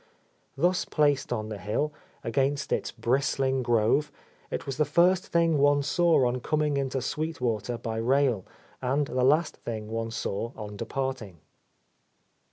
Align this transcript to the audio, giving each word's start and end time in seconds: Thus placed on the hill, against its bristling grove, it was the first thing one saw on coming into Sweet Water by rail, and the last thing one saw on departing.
Thus 0.57 0.83
placed 0.83 1.31
on 1.31 1.49
the 1.49 1.59
hill, 1.59 1.93
against 2.23 2.71
its 2.73 2.89
bristling 2.89 3.61
grove, 3.61 4.11
it 4.49 4.65
was 4.65 4.77
the 4.77 4.83
first 4.83 5.27
thing 5.27 5.59
one 5.59 5.83
saw 5.83 6.25
on 6.25 6.39
coming 6.39 6.75
into 6.75 7.03
Sweet 7.03 7.39
Water 7.39 7.77
by 7.77 7.97
rail, 7.97 8.43
and 8.81 9.05
the 9.05 9.23
last 9.23 9.57
thing 9.57 9.91
one 9.91 10.09
saw 10.09 10.53
on 10.55 10.75
departing. 10.75 11.37